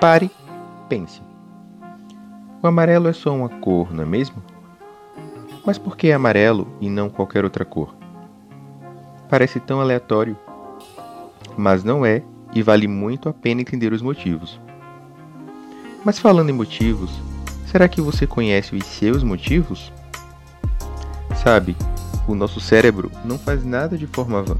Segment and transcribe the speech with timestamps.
[0.00, 0.30] Pare,
[0.88, 1.20] pense.
[2.62, 4.40] O amarelo é só uma cor, não é mesmo?
[5.66, 7.92] Mas por que amarelo e não qualquer outra cor?
[9.28, 10.38] Parece tão aleatório,
[11.56, 12.22] mas não é
[12.54, 14.60] e vale muito a pena entender os motivos.
[16.04, 17.10] Mas falando em motivos,
[17.66, 19.92] será que você conhece os seus motivos?
[21.42, 21.76] Sabe,
[22.28, 24.56] o nosso cérebro não faz nada de forma vã.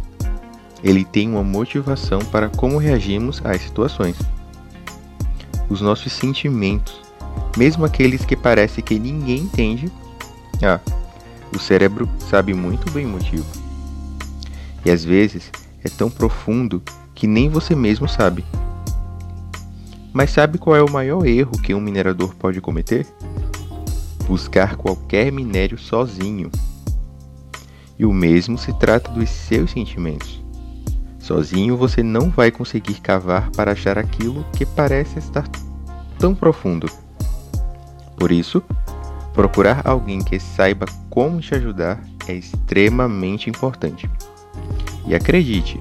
[0.83, 4.19] Ele tem uma motivação para como reagimos às situações.
[5.69, 7.01] Os nossos sentimentos,
[7.57, 9.93] mesmo aqueles que parece que ninguém entende,
[10.63, 10.81] ah,
[11.55, 13.47] o cérebro sabe muito bem o motivo.
[14.85, 15.51] E às vezes
[15.85, 16.83] é tão profundo
[17.15, 18.45] que nem você mesmo sabe.
[20.13, 23.07] Mas sabe qual é o maior erro que um minerador pode cometer?
[24.27, 26.51] Buscar qualquer minério sozinho.
[27.99, 30.43] E o mesmo se trata dos seus sentimentos.
[31.29, 35.47] Sozinho você não vai conseguir cavar para achar aquilo que parece estar
[36.19, 36.91] tão profundo.
[38.17, 38.63] Por isso,
[39.35, 44.11] procurar alguém que saiba como te ajudar é extremamente importante.
[45.07, 45.79] E acredite,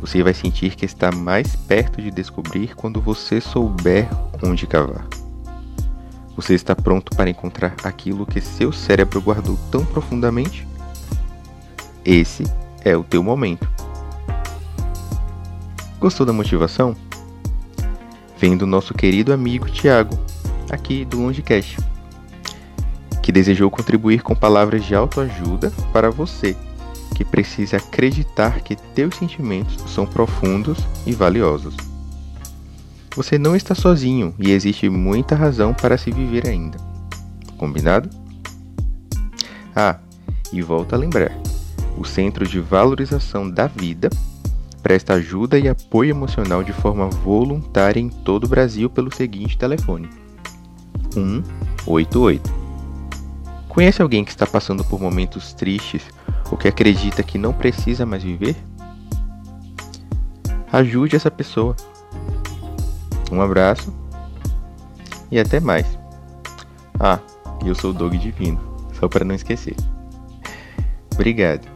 [0.00, 4.08] você vai sentir que está mais perto de descobrir quando você souber
[4.40, 5.04] onde cavar.
[6.36, 10.64] Você está pronto para encontrar aquilo que seu cérebro guardou tão profundamente?
[12.04, 12.44] Esse
[12.84, 13.68] é o teu momento.
[15.98, 16.96] Gostou da motivação?
[18.38, 20.18] Vem do nosso querido amigo Tiago,
[20.70, 21.78] aqui do Longecast
[23.26, 26.56] que desejou contribuir com palavras de autoajuda para você,
[27.12, 31.76] que precisa acreditar que teus sentimentos são profundos e valiosos.
[33.16, 36.78] Você não está sozinho e existe muita razão para se viver ainda.
[37.58, 38.08] Combinado?
[39.74, 39.98] Ah,
[40.52, 41.32] e volta a lembrar:
[41.98, 44.08] o Centro de Valorização da Vida
[44.86, 50.08] presta ajuda e apoio emocional de forma voluntária em todo o Brasil pelo seguinte telefone:
[51.12, 52.54] 188
[53.68, 56.02] Conhece alguém que está passando por momentos tristes
[56.52, 58.54] ou que acredita que não precisa mais viver?
[60.72, 61.74] Ajude essa pessoa.
[63.32, 63.92] Um abraço
[65.32, 65.98] e até mais.
[67.00, 67.18] Ah,
[67.64, 68.60] eu sou o Dog Divino,
[68.92, 69.74] só para não esquecer.
[71.12, 71.75] Obrigado.